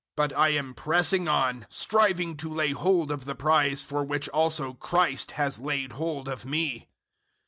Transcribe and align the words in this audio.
But 0.15 0.33
I 0.35 0.49
am 0.49 0.73
pressing 0.73 1.27
on, 1.27 1.67
striving 1.69 2.35
to 2.37 2.51
lay 2.51 2.71
hold 2.71 3.11
of 3.11 3.25
the 3.25 3.35
prize 3.35 3.83
for 3.83 4.03
which 4.03 4.27
also 4.29 4.73
Christ 4.73 5.29
has 5.33 5.59
laid 5.59 5.91
hold 5.91 6.27
of 6.27 6.43
me. 6.43 6.87